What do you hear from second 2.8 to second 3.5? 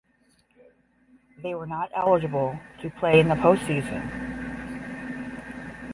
to play in the